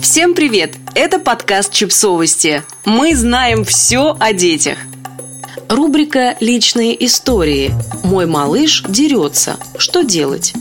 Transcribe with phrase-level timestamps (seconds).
[0.00, 0.76] Всем привет!
[0.94, 2.62] Это подкаст «Чипсовости».
[2.86, 4.78] Мы знаем все о детях.
[5.68, 7.72] Рубрика «Личные истории».
[8.02, 9.58] Мой малыш дерется.
[9.76, 10.54] Что делать?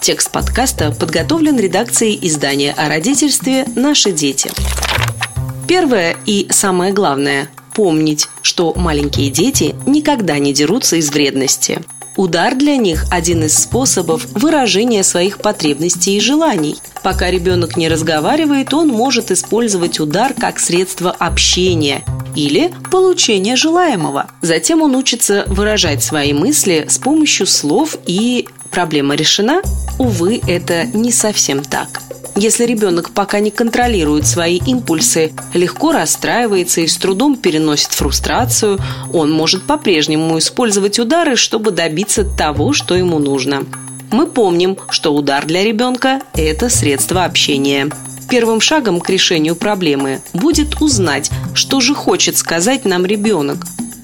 [0.00, 4.52] Текст подкаста подготовлен редакцией издания о родительстве «Наши дети».
[5.66, 11.80] Первое и самое главное– помнить, что маленькие дети никогда не дерутся из вредности–
[12.16, 16.76] Удар для них– один из способов выражения своих потребностей и желаний.
[17.02, 22.04] Пока ребенок не разговаривает, он может использовать удар как средство общения
[22.36, 24.28] или получения желаемого.
[24.42, 29.62] Затем он учится выражать свои мысли с помощью слов и проблема решена?
[29.98, 32.00] Увы, это не совсем так.
[32.36, 38.78] Если ребенок пока не контролирует свои импульсы, легко расстраивается и с трудом переносит фрустрацию,
[39.12, 43.64] он может по-прежнему использовать удары, чтобы добиться того, что ему нужно.
[44.10, 47.88] Мы помним, что удар для ребенка– это средство общения.
[48.28, 53.58] Первым шагом к решению проблемы будет узнать, что же хочет сказать нам ребенок.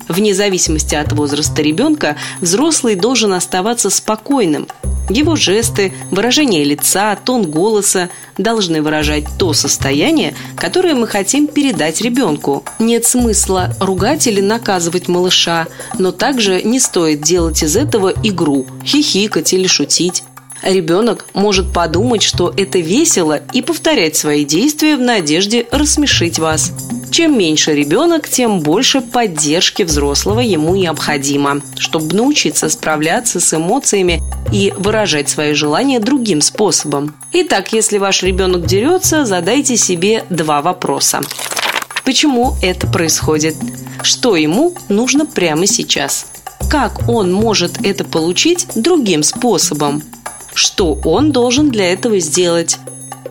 [0.09, 4.69] Вне зависимости от возраста ребенка, взрослый должен оставаться спокойным–
[5.11, 8.09] его жесты, выражение лица, тон голоса
[8.39, 12.65] должны выражать то состояние, которое мы хотим передать ребенку.
[12.79, 15.67] Нет смысла ругать или наказывать малыша,
[15.99, 20.23] но также не стоит делать из этого игру, хихикать или шутить.
[20.63, 26.73] Ребенок может подумать, что это весело и повторять свои действия в надежде рассмешить вас.
[27.11, 34.73] Чем меньше ребенок, тем больше поддержки взрослого ему необходимо, чтобы научиться справляться с эмоциями и
[34.77, 37.17] выражать свои желания другим способом.
[37.33, 41.21] Итак, если ваш ребенок дерется, задайте себе два вопроса.
[42.05, 43.57] Почему это происходит?
[44.03, 46.27] Что ему нужно прямо сейчас?
[46.71, 50.03] Как он может это получить другим способом?
[50.55, 52.79] Что он должен для этого сделать?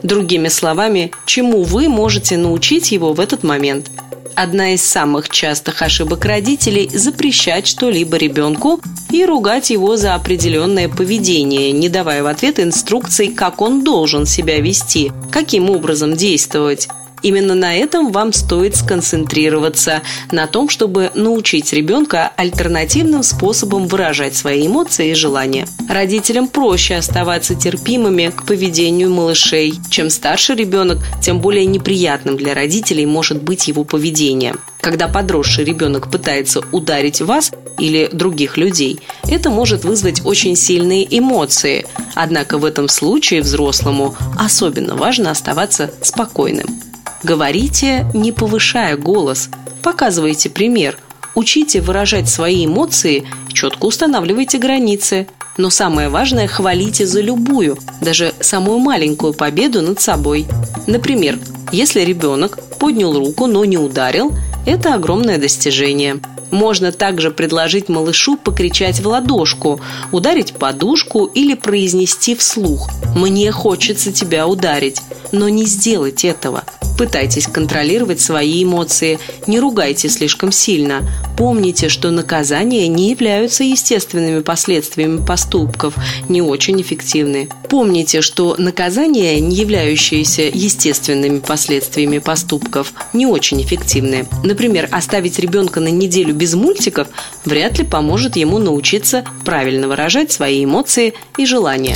[0.03, 3.91] Другими словами, чему вы можете научить его в этот момент.
[4.35, 8.79] Одна из самых частых ошибок родителей– запрещать что-либо ребенку
[9.11, 14.61] и ругать его за определенное поведение, не давая в ответ инструкций, как он должен себя
[14.61, 16.87] вести, каким образом действовать.
[17.21, 24.67] Именно на этом вам стоит сконцентрироваться, на том, чтобы научить ребенка альтернативным способом выражать свои
[24.67, 25.67] эмоции и желания.
[25.89, 29.79] Родителям проще оставаться терпимыми к поведению малышей.
[29.89, 34.55] Чем старше ребенок, тем более неприятным для родителей может быть его поведение.
[34.81, 41.85] Когда подросший ребенок пытается ударить вас или других людей, это может вызвать очень сильные эмоции.
[42.15, 46.88] Однако в этом случае взрослому особенно важно оставаться спокойным.
[47.23, 49.49] Говорите, не повышая голос.
[49.81, 50.97] Показывайте пример.
[51.35, 55.27] Учите выражать свои эмоции, четко устанавливайте границы.
[55.57, 60.47] Но самое важное– хвалите за любую, даже самую маленькую победу над собой.
[60.87, 61.37] Например,
[61.73, 64.33] если ребенок поднял руку, но не ударил,
[64.65, 66.21] это огромное достижение.
[66.51, 69.81] Можно также предложить малышу покричать в ладошку,
[70.13, 75.01] ударить подушку или произнести вслух «Мне хочется тебя ударить»,
[75.33, 76.63] но не сделать этого–
[76.99, 81.09] Пытайтесь контролировать свои эмоции, не ругайте слишком сильно.
[81.37, 85.93] Помните, что наказания не являются естественными последствиями поступков,
[86.27, 87.47] не очень эффективны.
[87.69, 94.27] Помните, что наказания, не являющиеся естественными последствиями поступков, не очень эффективны.
[94.43, 97.07] Например, оставить ребенка на неделю без мультиков
[97.45, 101.95] вряд ли поможет ему научиться правильно выражать свои эмоции и желания.